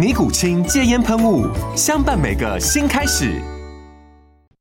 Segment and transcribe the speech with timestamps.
[0.00, 1.46] 尼古清戒烟喷雾，
[1.76, 3.38] 相伴每个新开始。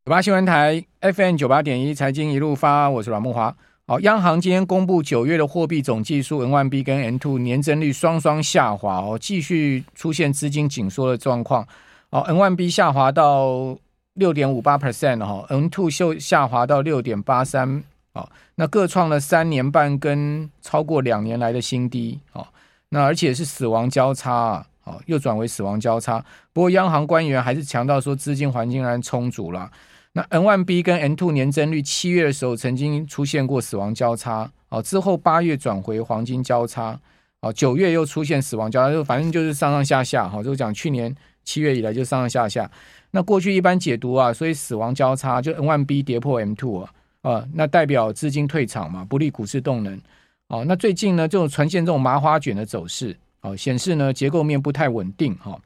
[0.04, 3.54] 九八新闻台 FM 九八点一，财经一路发，我是阮慕驊。
[3.88, 11.66] 好，央行今天公布九月的货币总计数 N one B 跟 N two 年增率双双下滑哦，继续出现资金紧缩的状况。
[12.10, 13.78] 哦 N one B 下滑到
[14.16, 17.82] 六点五八 percent 哈，N2 就下滑到六点八三。
[18.12, 22.20] 哦，那各创了三年半跟超过两年来的新低。
[22.34, 22.46] 哦，
[22.90, 24.66] 那而且是死亡交叉啊。
[24.90, 29.72] 哦又转为死亡交叉，不过央行官员还是强调说资金环境仍然充足了。
[30.14, 37.00] 那 N1B 跟 N2 年增率七月的时候曾经出现过死亡交叉，哦，之后八月转回黄金交叉，
[37.42, 42.70] 哦，九月又出现死亡交叉，就反正就是上上下下，哈，就讲去年七月以来就上上下下。
[43.12, 50.02] 那过去一般解读啊，所以死亡交叉就 N1B 跌破 M2 啊，啊，那代表资金退场嘛，不利股市动能。
[50.48, 53.16] 哦，那最近呢，就呈现这种麻花卷的走势。
[53.42, 55.60] 好，显示呢结构面不太稳定哈。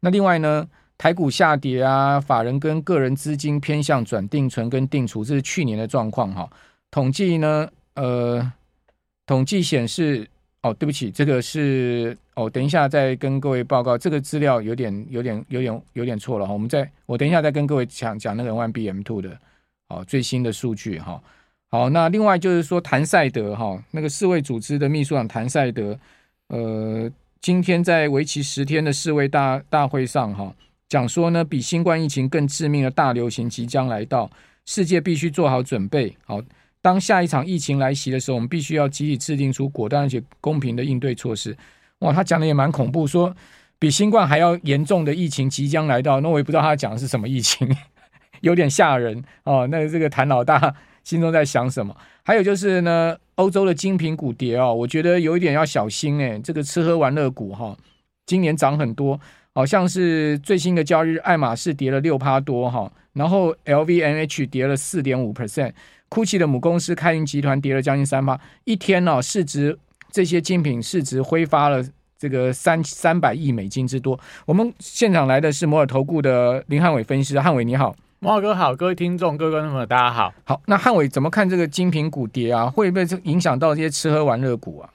[0.00, 6.50] 那另外呢，台股下跌啊，法人跟个人资金偏向转定存跟定储，这是去年的状况哈。
[6.90, 8.52] 统计呢，呃，
[9.24, 10.28] 统计显示，
[10.62, 16.52] 哦，对不起，这个是哦，等一下再跟各位报告，这个资料有点有点有点有点错了哈。
[16.52, 19.38] 我们再我等一下再跟各位讲讲那个 One BM Two 的
[19.88, 21.22] 哦最新的数据哈。
[21.68, 25.96] 好，那另外就是说，谭赛德哈，那个世卫组织的秘书长谭赛德。
[26.52, 30.54] 呃，今天在为期十天的世卫大大会上，哈，
[30.86, 34.30] 讲说呢，比新冠疫情更致命的大流行即将来到，
[34.66, 36.14] 世界必须做好准备。
[36.26, 36.42] 好，
[36.82, 41.56] 当下一场疫情来袭的时候，我们必须要集体制定出果断而且公平的应对措施。
[42.00, 43.34] 哇，他讲的也蛮恐怖，说
[43.78, 47.66] 比新冠还要严重的疫情即将来到，那我也不知道他讲的是什么疫情，
[48.42, 49.66] 有点吓人哦。
[49.70, 50.74] 那这个谭老大
[51.04, 51.96] 心中在想什么？
[52.22, 53.16] 还有就是呢。
[53.36, 56.38] 欧洲的精品股跌哦，我觉得有一点要小心哎。
[56.44, 57.76] 这个吃喝玩乐股哈，
[58.26, 59.18] 今年涨很多，
[59.54, 69.76] 好像是最新的交易日，爱马仕跌了六趴多哈，然后 LVMH 跌了四点五 percent，GUCCI 的母公司开云集团跌了将近三趴，一天哦，市值
[70.12, 71.82] 这些精品市值挥发了
[72.18, 74.20] 这个三三百亿美金之多。
[74.44, 77.96] 我们现场来的是摩尔投顾的林汉伟分析师，汉伟你好。
[78.24, 80.32] 慕驊哥好，各位听众、各位观众朋友，大家好。
[80.44, 82.70] 好，那汉伟怎么看这个精品股跌啊？
[82.70, 84.88] 会不会影响到这些吃喝玩乐股啊？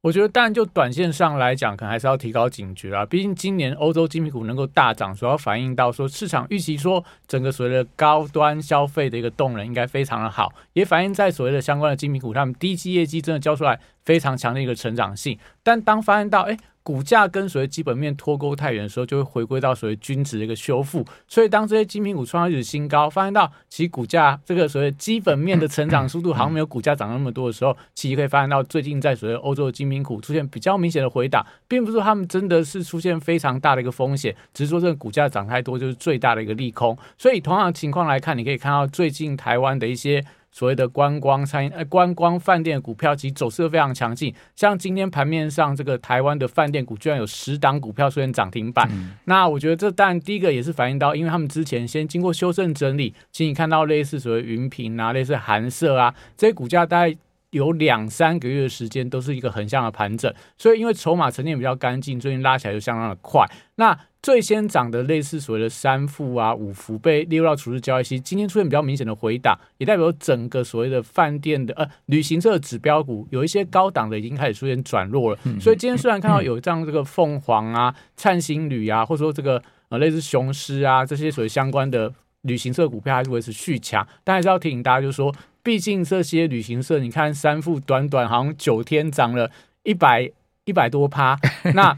[0.00, 3.04] 我觉得，当然就短线上来讲，可能还是要提高警觉啊。
[3.04, 15.38] 毕竟今年欧洲精品股能够大涨，主要反映到说市场预期说整个所谓的高端消费的一个动能应该非常的好，也反映在所谓的相关的精品股，他们第一季业绩真的交出来非常强的一个成长性。
[15.62, 16.56] 但当发现到，哎。
[16.82, 21.04] 股价跟所谓基本面脱钩太远的时候，就会回归到所谓均值的一个修复。
[21.28, 36.96] 所以当这些精品股创历史新高，发现到其股价这个所谓基本面的成长速度好像没有股价涨那么多的时候，其实可以发现到最近在所谓欧洲的精品股出现比较明显的回档，并不是说他们真的是出现非常大的一个风险，只是说这个股价涨太多就是最大的一个利空。
[37.18, 40.24] 所以同样的情况来看，你可以看到最近台湾的一些。
[40.52, 44.34] 所谓的观光餐饮、呃，观光饭店股票其实走势都非常强劲。
[44.56, 48.88] 像今天盘面上这个台湾的饭店股，居然有十档股票出现涨停板。
[48.90, 57.16] 嗯、那我觉得这当然第一个也是反映到，因为他们之前先经过修正整理，其实你看到类似所谓云品啊、类似寒舍啊这些股价，大概
[57.50, 60.32] 有两三个月的时间都是一个横向的盘整。
[60.58, 63.46] 所以因为筹码沉淀比较干净，最近拉起来就相当的快。
[63.76, 75.38] 那最先涨的类似所谓的三副啊、五福被列入到处置交易期，今天出现比较明显的回档，也代表整个所谓的饭店的呃旅行社的指标股有一些高档的已经开始出现转弱了。
[75.58, 82.12] 所以今天虽然看到有这样这个凤凰啊、灿星旅啊，或者说这个呃类似雄狮啊这些所谓相关的
[82.42, 89.50] 旅行社股票还是维持续强，但还是要提醒大家，就是说，毕竟这些旅行社，你看三副短短好像九天涨了
[89.82, 90.30] 一百
[90.66, 91.38] 一百多趴，
[91.74, 91.96] 那。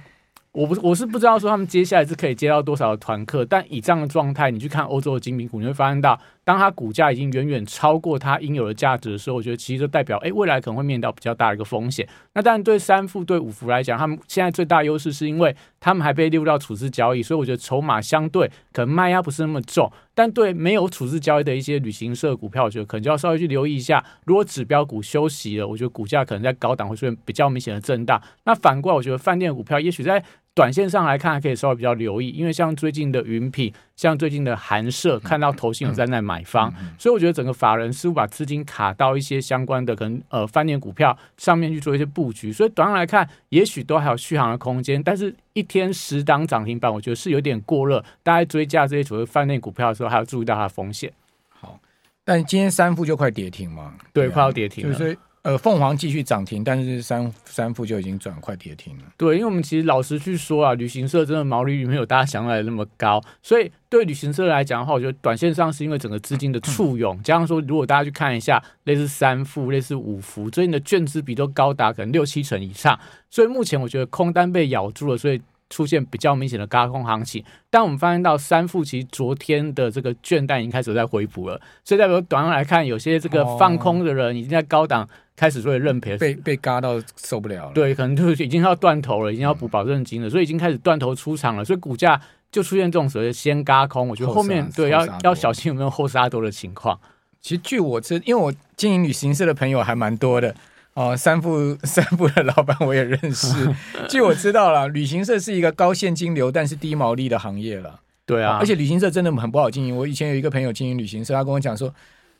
[0.52, 12.08] 我不是我是不知道说他们接下来是可以接到多少的团客，但以这样的状态，你去看欧洲的精品股，你会发现到，当它股价已经远远超过它应有的价值的时候，我觉得其实就代表，哎，未来可能会面临到比较大的一个风险。
[12.34, 19.90] 那当然对三富对五福来讲，他们现在最大优势是因为他们还被列入到处置交易，所以我觉得筹码相对可能卖压不是那么重。
[20.14, 28.20] 但对没有处置交易的一些旅行社股票，我觉得可能就要稍微去留意一下，如果指标股休息了，我觉得股价可能在高档会出现比较明显的震荡。
[28.44, 30.22] 那反过来，我觉得饭店股票也许在
[30.54, 51.10] 短线上来看，还可以稍微比较留意，因为像最近的云品，像最近的寒舍，看到投信有在那买方，所以我觉得整个法人似乎把资金卡到一些相关的可能呃饭店股票上面去做一些布局，所以短上来看，也许都还有续航的空间，但是一天十档涨停板，我觉得是有点过热，大家追加这些所谓饭店股票的时候，还要注意到它的风险。
[51.48, 51.80] 好，
[52.24, 53.94] 但今天三副就快跌停嘛？
[54.12, 54.92] 对，快要跌停了。
[54.94, 59.04] 就是呃，凤凰继续涨停，但是三三富就已经转快跌停了。
[59.16, 72.96] 对，因为我们其实老实去说啊，旅行社真的毛利率没有大家想来的那么高，所以对旅行社来讲的话，我觉得短线上是因为整个资金的簇拥，加上说如果大家去看一下类似三富、类似五福，最近的券资比都高达可能六七成以上，
[73.28, 75.42] 所以目前我觉得空单被咬住了，所以。
[75.72, 87.72] 出现比较明显的轧空行情，但我们发现到三富其实昨天的这个券单已经开始在回补了，所以代表短上来看，有些这个放空的人已经在高档开始做认赔，被被嘎到受不了了。
[87.72, 92.20] 对，可能就是已经要断头了，已经要补保证金了，所以已经开始断头出场了，所以股价
[92.50, 94.06] 就出现这种所谓的先嘎空。
[94.08, 97.00] 我觉得后面对要要小心有没有后杀多的情况。
[97.40, 100.54] 其实据我知，因为我经营旅行社的朋友还蛮多的。
[100.94, 103.48] 哦，三富三富的老板我也认识。
[104.08, 108.00] 据我知道了，旅行社是一个高现金流但是低毛利的行业了。
[108.26, 109.96] 对啊，而且旅行社真的很不好经营。
[109.96, 111.92] 我以前有一个朋友经营旅行社，他跟我讲说，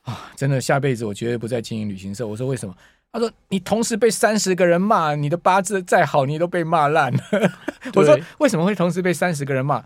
[0.03, 2.27] 啊，真的下辈子我绝对不再经营旅行社。
[2.27, 2.75] 我说为什么？
[3.11, 7.21] 他说你同时被三十个人骂，你的八字再好，你都被骂烂了。
[7.95, 9.83] 我说为什么会同时被三十个人骂？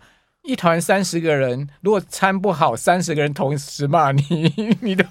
[0.47, 4.49] 一团三十个人，如果餐不好，三十个人同时骂你，
[4.79, 5.05] 你都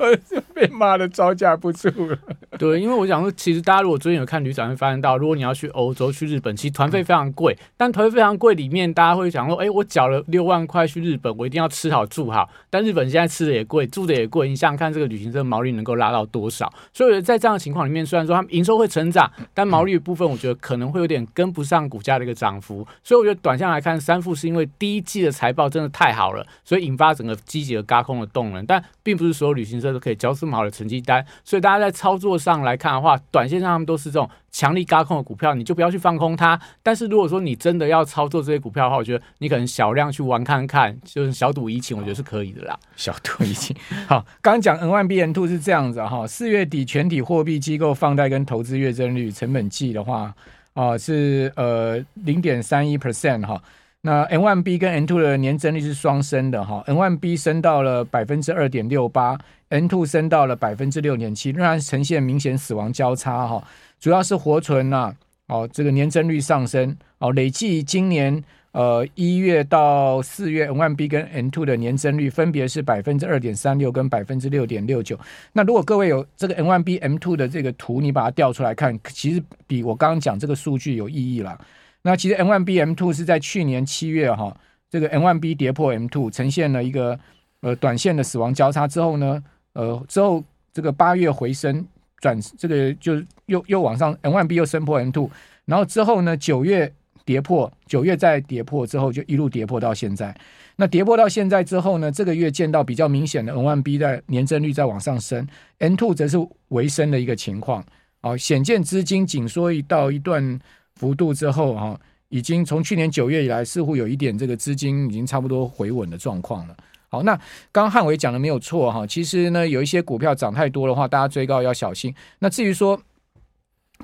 [0.54, 2.18] 被骂的招架不住了。
[2.58, 7.54] 对，因为我想说，其实大家如果最近有看旅展，会发现到，如果你要去欧洲、去日本，其实团费非常贵。
[7.76, 12.48] 但团费非常贵，里面大家会想说，哎，我缴了六万块去日本，我一定要吃好住好。
[12.70, 16.72] 但日本现在吃的也贵，住的也贵，你想想看，这个旅行社毛利能够拉到多少？
[16.94, 22.86] 所以在这样的情况里面，虽然说他们营收会成长，但毛利的部分，我觉得可能会有点跟不上股价的一个涨幅。
[23.04, 36.58] 所以我觉得短线来看，三富是因为第一季的财报真的太好了，所以引发整个积极的轧空的动能，但并不是所有旅行社都可以交这么好的成绩单，所以大家在操作上来看的话，短线上他们都是这种强力轧空的股票，你就不要去放空它。
[36.82, 42.78] 但是如果说你真的要操作这些股票的话，我觉得你可能小量去玩看看，就是小赌怡情，我觉得是可以的啦。
[42.96, 43.76] 小赌怡情。
[44.06, 50.34] 好，刚刚讲 N1B N2 是这样子哈，四月底全体货币机构放贷跟投资月增率成本计的话
[50.74, 53.62] 啊是呃零点三一 percent 哈。
[54.06, 59.36] 那 N one B 跟 N two 的年增率是双升的哈，N one B 升到了百分之二点六八
[59.70, 63.66] ，N two 升到了百分之六点七，仍然呈现明显死亡交叉哈，
[63.98, 65.12] 主要是活存呐，
[65.48, 75.18] 哦，这个年增率上升，哦，累计今年呃一月到四月，N one B 跟 N two 的年增率分别是百分之二点三六跟百分之六点六九。
[75.52, 81.58] 那如果各位有这个 N one B M two 的这个图，你把它调出来看，其实比我刚刚讲这个数据有意义了。
[82.06, 84.56] 那其实 N1B M2 是在去年七月哈，
[84.88, 87.18] 这个 N1B 跌破 M2，呈现了一个
[87.62, 89.42] 呃短线的死亡交叉之后呢，
[89.72, 91.84] 呃之后这个八月回升
[92.20, 95.28] 转这个就又又往上，N1B 又升破 M2，
[95.64, 96.92] 然后之后呢九月
[97.24, 100.32] 跌破，九月再跌破之后就一路跌破到现在。
[100.76, 105.44] 那跌破到现在之后呢，这个月见到比较明显的 N1B 在年增率在往上升
[105.80, 107.84] ，M2 则是微升的一个情况，
[108.20, 110.60] 哦，显见资金紧缩到一段。
[110.96, 111.98] 幅度之后哈，
[112.28, 116.76] 已经从去年九月以来，似乎有一点这个资金已经差不多回稳的状况了。
[117.08, 117.32] 好，那
[117.70, 122.12] 刚刚汉伟讲的没有错哈，其实呢，有一些股票涨太多的话，大家追高要小心。
[122.40, 123.00] 那至于说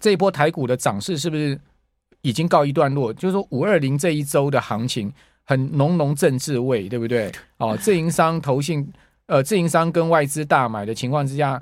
[0.00, 1.58] 这一波台股的涨势是不是
[2.20, 3.12] 已经告一段落？
[3.12, 5.12] 就是说五二零这一周的行情
[5.44, 7.32] 很浓浓政治味，对不对？
[7.56, 8.88] 哦，自营商投信
[9.26, 11.61] 呃，自营商跟外资大买的情况之下，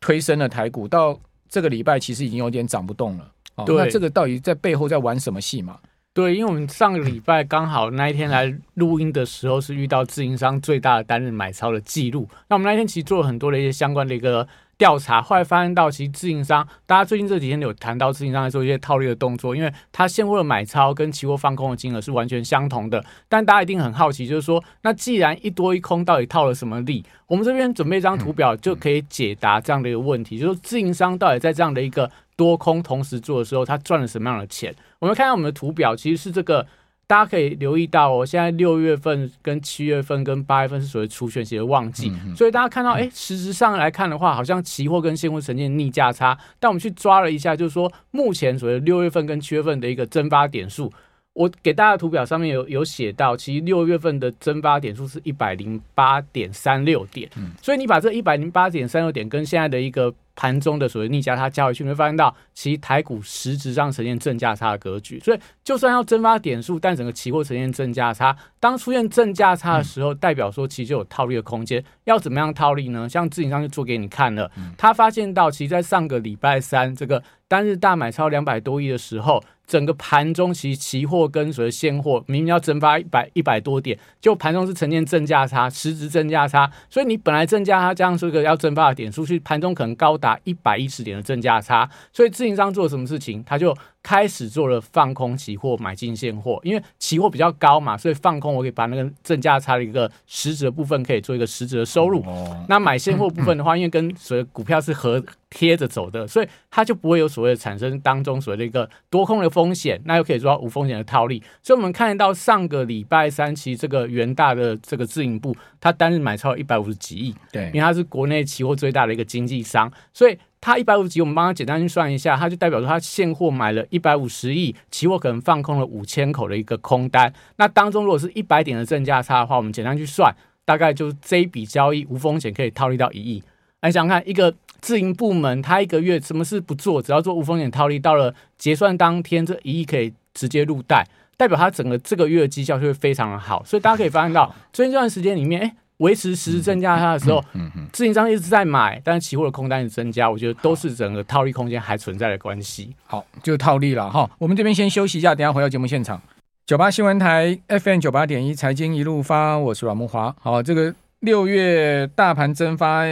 [0.00, 1.18] 推升了台股，到
[1.50, 3.32] 这个礼拜其实已经有点涨不动了。
[3.66, 5.78] 对，那这个到底在背后在玩什么戏嘛？
[6.20, 12.28] 对，因为我们上个礼拜刚好那一天来录音的时候，是遇到自营商最大的单日买超的记录。
[12.48, 14.46] 那我们那天其实做了很多的一些相关的一个。
[14.76, 23.04] 调查后来发现到，其实自营商，大家最近这几天有谈到自营商在做一些套利的动作，因为他现货的买超跟期货放空的金额是完全相同的。
[23.28, 27.04] 但大家一定很好奇，就是说，那既然一多一空，到底套了什么利？
[27.26, 32.10] 我们这边准备一张图表就可以解答这样的一个问题，就是自营商到底在这样的一个
[32.40, 34.74] 多空同时做的时候，他赚了什么样的钱？
[34.98, 36.66] 我们看看我们的图表，其实是这个
[37.06, 46.38] 大家可以留意到哦，现在六月份跟七月份跟八月份是所谓除权息的旺季，嗯、所以大家看到，哎，实质上来看的话，好像期货跟现货呈现逆价差。
[46.58, 50.90] 但我们去抓了一下，就是说目前所谓六月份跟七月份的一个蒸发点数。
[51.32, 65.20] 我给大家的图表上面有有写到，其实六月份的蒸发点数是一百零八点三六点，嗯，所以你把这一百零八点三六点跟现在的一个盘中的所谓逆价差加回去，你会发现到其实台股实质上呈现正价差的格局。
[65.20, 71.84] 所以就算要蒸发点数，但整个期货呈现正价差，当出现正价差的时候，代表说其实就有套利的空间。
[72.04, 73.06] 要怎么样套利呢？
[73.06, 79.42] 像自营商就做给你看了，他发现到其实在上个礼拜三这个单日大买超两百多亿的时候。
[79.66, 93.72] 整个盘中其期货跟随现货明明要蒸发一百一百多点，就盘中是呈现正价差，实质正价差，所以你本来正价差加上这个要蒸发的点数，去盘中可能高达一百一十点的正价差，所以自营商做什么事情，他就。
[94.02, 102.22] 开始做了放空期货，买进现货，因为期货比较高嘛，所以放空我可以把那个正价差的一个实质的部分可以做一个实质的收入。
[102.22, 111.42] 哦、那买现货部分的话，因为跟所谓股票是合贴着走的，所以它就不会有所谓的产生当中所谓的一个多空的风险，那又可以做到无风险的套利。
[111.62, 120.38] 所以我们看到上个礼拜三期这个元大的这个自营部，它单日买超一百五十几亿，对，因为它是国内期货最大的一个经纪商，所以。
[120.60, 127.32] 它一百五十几，我们帮他简单去算一下，它就代表说它现货买了一百五十亿，期货可能放空了五千口的一个空单。
[127.56, 130.30] 那当中如果是一百点的正价差的话，我们简单去算，
[130.66, 133.42] 大概就是这一笔交易无风险可以套利到一亿。
[133.80, 141.06] 来想想看，一个自营部门，它一个月什么事不做，只要做无风险套利，到了结算当天，这一亿可以直接入袋，
[141.38, 143.64] 代表它整个这个月的绩效就会非常的好。
[143.64, 145.74] 所以大家可以发现到，最近这段时间里面，哎。
[146.00, 152.94] 维持实时增加它的时候，嗯嗯自营商一直在买，但是期货的空单是增加，我觉得都是整个套利空间还存在的关系。
[153.06, 154.28] 好，就套利了哈。
[154.38, 156.20] 我们这边先休息一下，等下回到节目现场。
[156.66, 160.34] 九八新闻台 FM 九八点一财经一路发，我是阮木华。
[160.40, 163.04] 好，这个六月大盘蒸发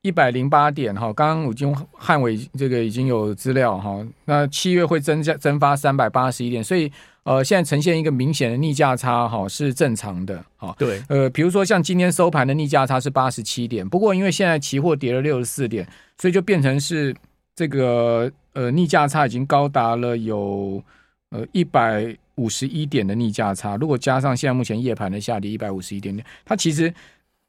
[0.00, 4.04] 一百零八点哈，刚刚已经汉伟这个已经有资料哈。
[4.24, 6.90] 那七月会增加蒸发三百八十一点，所以。
[7.24, 10.74] 呃，现在呈现一个明显的逆价差，哈，是正常的，哈。
[10.76, 15.86] 对，呃，比如说像今天收盘的逆价差是八十七点，不过因为现在期货跌了六十四点，
[16.18, 17.14] 所以就变成是
[17.54, 20.82] 这个呃逆价差已经高达了有
[21.30, 23.76] 呃一百五十一点的逆价差。
[23.76, 26.92] 如果加上现在目前夜盘的下跌一百五十一点点，它其实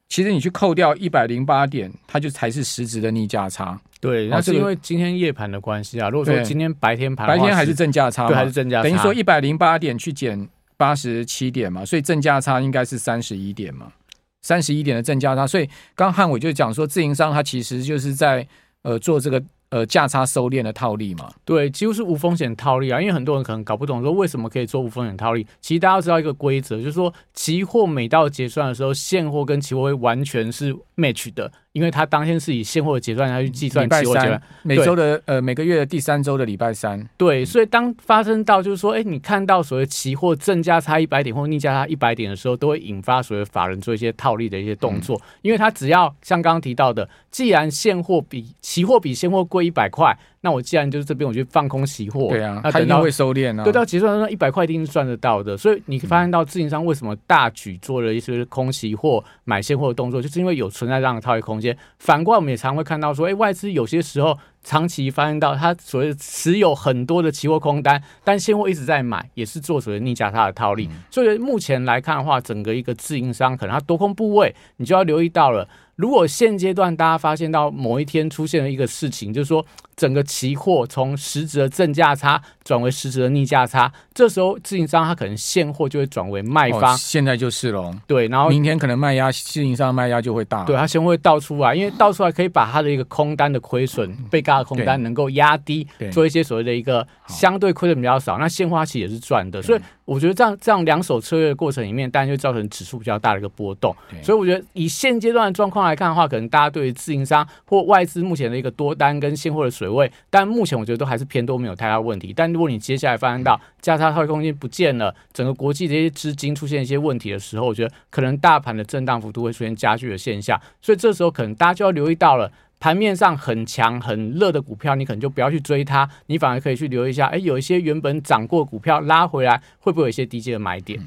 [0.07, 3.81] 其实你去扣掉一百零八点，它就才是实质的逆价差。
[4.03, 6.09] 对，那是因为今天夜盘的关系啊。
[6.09, 8.83] 如果说今天白天盘，白天还是正价差，对，还是正价差。
[8.83, 13.93] 等于说一百零八点去减八十七点嘛，所以正价差应该是三十一点嘛，
[14.41, 15.47] 三十一点的正价差。
[15.47, 18.47] 所以刚汉伟就讲说，自营商他其实就是在
[18.81, 19.41] 呃做这个。
[19.73, 23.01] 呃，价差收敛的套利嘛，对，几乎是无风险套利啊。
[23.01, 25.47] 因为很多人可能搞不懂说为什么可以做无风险套利。
[25.61, 34.41] 其实大家要知道一个规则，就是说期货每到结算的时候，现货跟期货会完全是 match 的，因为它当天是以现货的结算来去计算期货结算。
[34.61, 37.03] 每周的呃每个月的第三周的礼拜三。
[37.17, 49.63] 对，所以当发生到就是说，哎，你看到所谓期货正价差一百点或逆价差一百点的时候，都会引发所谓法人做一些套利的一些动作，嗯、因为他只要像刚刚提到的，既然现货比期货比现货贵。
[49.63, 50.13] 一百块，
[50.45, 55.55] 那我既然就是这边，我就放空期货，对啊，那等到会收敛啊，对，到结算的时候一百块一定是赚得到的。
[55.57, 61.77] 所以你发现到自营商为什么大举做了一些空期货买现货的动作，就是因为有存在这样的套利空间。
[61.97, 70.89] 反过来，我们也常会看到说，哎，外资有些时候长期发现到他所谓持有很多的期货空单，但现货一直在买，也是做所谓逆价差的套利。
[70.91, 75.65] 嗯、所以目前来看的话，整个一个自营商可能他多空部位，你就要留意到了。
[75.95, 79.63] 如果现阶段大家发现到某一天出现了一个事情，就是说
[79.95, 86.95] 整个期货从实质的正价差转为实质的逆价差，这时候自营商他可能现货就会转为卖方。
[86.95, 87.93] 哦、现在就是喽。
[88.07, 90.63] 对，然后明天可能卖压自营商卖压就会大。
[90.63, 98.39] 对，他先会倒出来，因为倒出来可以把他的一个空单的亏损、嗯、被轧的空单能够压低，做一些所谓的一个相对亏损比较少。
[98.39, 103.95] 那现货其实也是赚的，所以我觉得这样这样两手策略的过程里面，当然就造成指数比较大的一个波动。
[104.23, 105.83] 所以我觉得以现阶段的状况。
[105.83, 112.33] 来看的话，可能大家对于自营商或外资目前的一个多单跟现货的水位，但目前我觉得都还是偏多，没有太大问题。
[112.35, 120.59] 但如果你接下来发现到价差套利空间不见了，整个国际的一些资金出现一些问题的时候，我觉得可能大盘的震荡幅度会出现加剧的现象。
[120.81, 130.99] 所以这时候可能大家就要留意到了，盘面上很强很热的股票，你可能就不要去追它，你反而可以去留意一下，哎，有一些原本涨过股票拉回来，会不会有一些低阶的买点？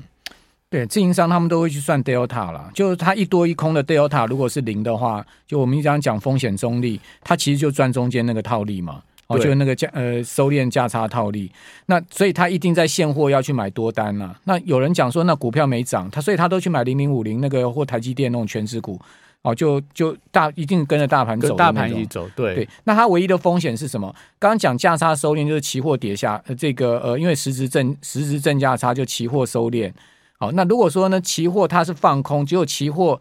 [0.77, 9.03] 对，自营商他们都会去算 delta 啦，就是它一多一空的 delta 如果是零的话，就我们一讲讲风险中立，它其实就赚中间那个套利嘛。
[9.29, 11.51] 哦，就是那个价呃收敛价差套利。
[11.87, 14.41] 那所以他一定在现货要去买多单呐、啊。
[14.45, 19.01] 那有人讲说，那股票没涨，他所以他都去买零零五零那个或台积电那种全值股。
[19.43, 22.69] 哦，就就大一定跟着大盘走，大盘一起走，对对。
[22.85, 24.15] 那它唯一的风险是什么？
[24.39, 29.91] 刚刚讲价差收敛，就是期货跌下，呃，这个呃，因为实质正实质正价差就期货收敛。
[30.39, 33.21] 好，那如果说呢，期货它是放空，只有期货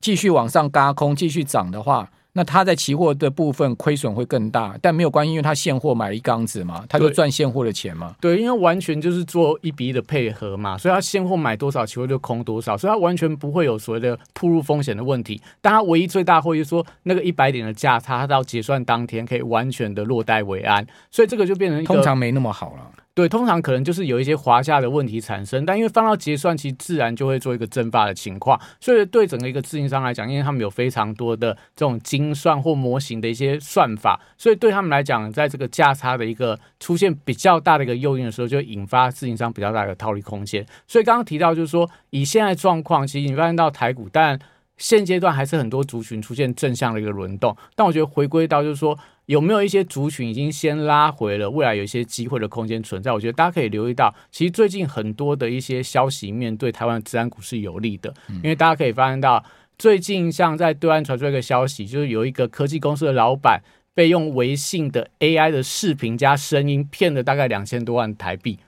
[0.00, 2.10] 继续往上轧空，继续涨的话。
[2.32, 8.14] 那它在期货的部分亏损会更大，但没有关系，因为它现货买了一缸子嘛，它就赚现货的钱嘛。
[8.20, 15.42] 对，因为完全就是做一比一的配合嘛，所以它现货买多少，期货就空多少，所以它完全不会有所谓的铺入风险的问题。
[15.60, 22.92] 但它唯一最大会就是说，那个一百点的价差，他到结算当天可以完全的落袋为安，所以这个就变成通常没那么好了。
[23.12, 28.58] 对，通常可能就是有一些滑价的问题产生，但因为放到结算期，自然就会做一个蒸发的情况。
[28.80, 40.64] 所以对整个一个自营商来讲，因为他们有非常多的这种精算或模型的一些算法，所以对他们来讲，在这个价差的一个出现比较大的一个诱因的时候，就引发自营商比较大的套利空间。
[40.86, 44.38] 所以刚刚提到就是说，以现在状况，其实你发现到台股，但
[44.78, 47.54] 现阶段还是很多族群出现正向的一个轮动。
[47.74, 48.96] 但我觉得回归到就是说。
[49.30, 51.48] 有没有一些族群已经先拉回了？
[51.48, 54.12] 未来有一些机会的空间存在，我觉得大家可以留意到。
[54.32, 59.44] 其实最近很多的一些消息面对台湾的资安股是有利的，因为大家可以发现到，
[59.78, 63.62] 最近像在对岸传出一个消息，就是有一个科技公司的老板
[63.94, 68.58] 被用微信的 AI 的视频加声音骗了大概两千多万台币。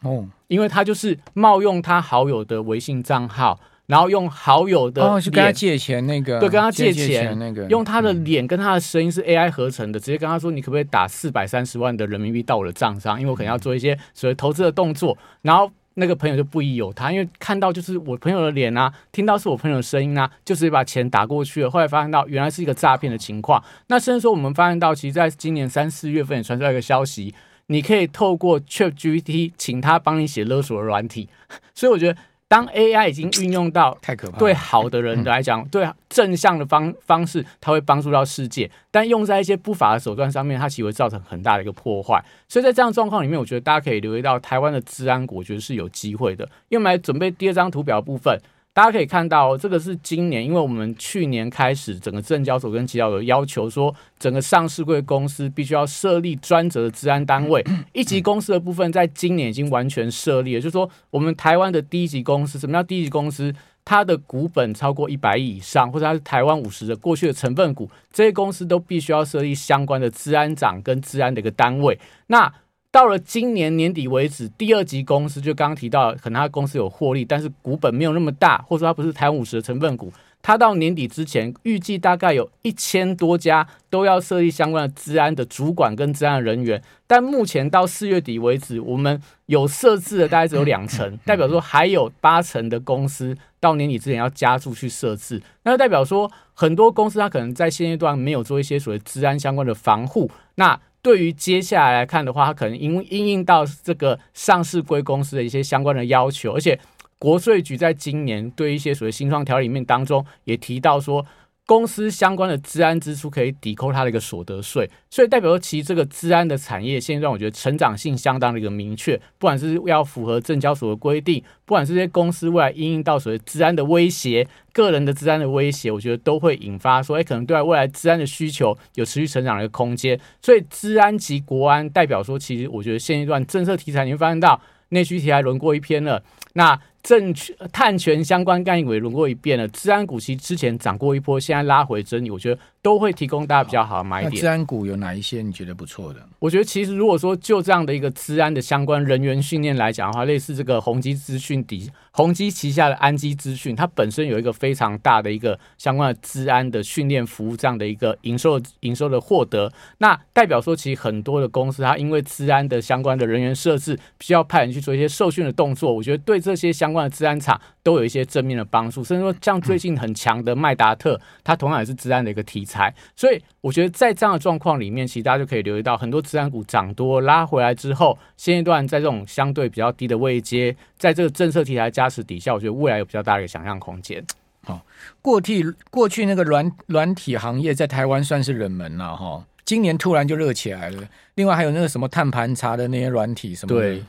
[0.00, 3.60] 哦，因为他就是冒用他好友的微信账号。
[3.90, 13.20] 然后用好友的哦，去跟他借钱那个，对，跟他借钱，那个，用他的脸跟他的声音是 AI 合成的，嗯、直接跟他说，你可不可以打四百三十万的人民币到我的账上？
[13.20, 15.18] 因为我可能要做一些所谓投资的动作。
[15.42, 21.68] 然后那个朋友就不疑有他，因为看到就是我朋友的脸啊，听到是我朋友的声音啊，就直接把钱打过去了。
[21.68, 23.60] 后来发现到原来是一个诈骗的情况。
[23.88, 27.34] 那甚至说我们发现到，其实在今年三四月份也传出来一个消息，
[27.66, 31.28] 你可以透过 ChatGPT 请他帮你写勒索的软体。
[31.74, 32.16] 所以我觉得。
[32.50, 42.20] 当 AI 已经运用到太可怕，对好的人来讲，对正向的方方式，它会帮助到世界；但用在一些不法的手段上面，它其实会造成很大的一个破坏。
[42.48, 46.44] 所以在这样状况里面，我觉得大家可以留意到台湾的治安，我觉得是有机会的。
[46.70, 48.36] 因为我们来准备第二张图表部分。
[48.72, 57.64] 大家可以看到，这个是今年，因为我们去年开始，整个证交所跟期交所要求说，整个上市柜公司必须要设立专责的治安单位。
[57.92, 63.52] 一级公司的部分，在今年已经完全设立了，就是说，我们台湾的第一级公司，什么叫第一级公司？
[63.82, 71.98] 它的股本超过一百亿以上，或者它是台湾五十的过去的成分股，这些公司都必须要设立相关的治安长跟治安的一个单位。
[72.28, 72.52] 那
[72.92, 80.12] 到了今年年底为止，第二级公司就刚刚提到，可能他公司有获利，但是股本没有那么大，或者说它不是台湾五十的成分股。
[80.42, 86.82] 它到年底之前，预计大概有一千多家都要设立相关的治安的主管跟治安人员。
[87.06, 95.42] 但目前到四月底为止，我们有设置的大概只有两成，代表说还有八成的公司到年底之前要加速去设置。
[95.64, 100.30] 那代表说，很多公司它可能在现阶段没有做一些所谓治安相关的防护。
[100.54, 106.78] 那对于接下来来看的话，它可能因因应到这个上市规公司的一些相关的要求，而且
[107.18, 111.24] 国税局在今年对一些所谓新创条例里面当中也提到说。
[111.70, 130.18] 公司相关的资安支出可以抵扣它的一个所得税，所以代表说其实这个资安的产业现阶段我觉得成长性相当的一个明确，不管是要符合证交所的规定，不管是这些公司未来因应到所谓资安的威胁、个人的资安的威胁，我觉得都会引发说，哎，可能对未来资安的需求有持续成长的一个空间。
[130.42, 136.20] 所以资安及国安代表说，其实我觉得现阶段政策题材你会发现到内需题材轮过一篇了，
[136.54, 136.80] 那。
[137.02, 144.32] 证券、碳权相关概念股轮过一遍了，资安股其实之前涨过一波，现在拉回整理，我觉得都会提供大家比较好的买点。
[144.40, 146.20] 资安股有哪一些你觉得不错的？
[146.38, 172.94] 我觉得其实如果说就这样的一个资安的相关人员训练来讲的话，类似这个宏基资讯底宏基旗下的安基资讯，它本身有一个非常大的一个相关的资安的训练服务这样的一个营收营收的获得，那代表说其实很多的公司它因为资安的相关的人员设置，需要派人去做一些受训的动作，我觉得对这些相关的治安厂都有一些正面的帮助，甚至说像最近很强的麦达特，它同样也是治安的一个题材。
[173.14, 184.24] 所以我觉得在这样的状况里面，其实大家就可以留意到，很多治安股涨多拉回来之后，现阶段在这种相对比较低的位阶，在这个政策题材加持底下，我觉得未来有比较大的一个想象空间。
[184.64, 184.80] 好，
[185.22, 191.02] 过去过去那个软软体行业在台湾算是冷门了哈，今年突然就热起来了。
[191.36, 193.80] 另外还有那个什么碳盘查的那些软体什么的。
[193.80, 194.04] 对。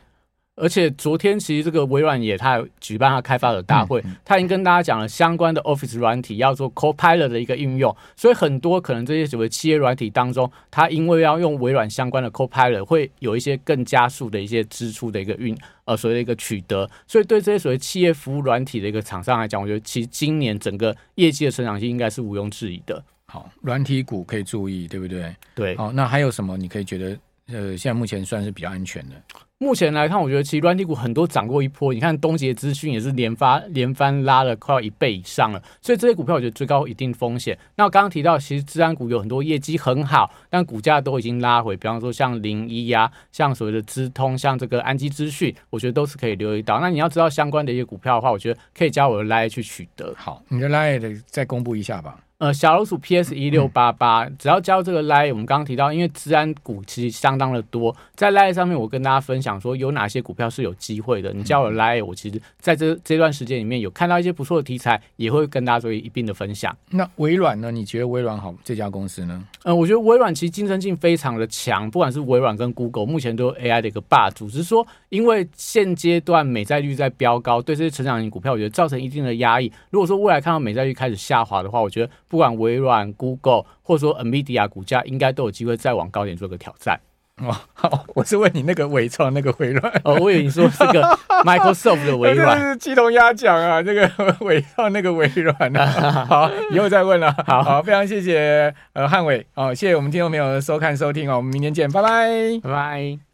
[0.56, 23.04] 而且昨天其实这个微软也他举办他开发者大会，他已经跟大家讲了相关的 Office 软体要做 Copilot 的一个应用，所以很多可能这些所谓企业软体当中，它因为要用微软相关的 Copilot，会有一些更加速的一些支出的一个运呃所谓的一个取得，所以对这些所谓企业服务软体的一个厂商来讲，我觉得其实今年整个业绩的成长性应该是毋庸置疑的。
[23.26, 25.34] 好，软体股可以注意，对不对？
[25.56, 25.78] 对。
[25.78, 29.16] 好，那还有什么你可以觉得呃现在目前算是比较安全的？
[29.64, 31.94] 目前来看，我觉得其实软体股很多涨过一波。
[31.94, 37.56] 你看东杰资讯也是连发连番拉了快要一倍以上了，所以这些股票我觉得最高一定风险。
[37.76, 46.80] 那我刚刚提到，其实资安股有很多业绩很好，但股价都已经拉回，比方说像零一呀，像所谓的资通，像这个安基资讯，我觉得都是可以留意到。
[46.80, 50.12] 那你要知道相关的一些股票的话，我觉得可以加我的 Line 去取得。
[50.18, 52.18] 好，你的 Line 再公布一下吧。
[52.42, 61.32] 呃，小老鼠 PS 一六八八，只要加入这个 Line，我们刚刚提到，因为治安股其实相当的多，在 Line 上面，我跟大家分享说有哪些股票是有机会的。
[61.34, 66.76] 你加我 Line，我其实在这这段时间里面有看到一些不错的题材，也会跟大家做一并的分享。
[66.90, 67.70] 那微软呢？
[67.70, 69.44] 你觉得微软好这家公司呢？
[69.64, 74.50] 嗯，我觉得微软其实竞争性非常的强，不管是微软跟 Google，目前都是 AI 的一个霸主。
[74.50, 79.72] 只是说，因为现阶段美债率在飙高，对这些成长型股票，我觉得造成一定的压抑。
[79.92, 87.00] 如果说未来看到美债率开始下滑的话，我觉得不管微软、Google 或者说 NVIDIA 股价，应该都有机会再往高点做个挑战。
[87.44, 91.02] 哦，好， 我是问你那个伪创那个微软哦，我以为你说这个
[91.44, 94.10] Microsoft 的微软是鸡同鸭讲啊，这个
[94.42, 96.26] 伪创那个微软啊。
[96.30, 97.36] 好，以后再问了。
[97.46, 102.30] 好好，非常谢谢呃汉伟，好，谢谢我们听众朋友的收看收听哦，我们明天见，拜拜，
[102.64, 103.31] 拜拜。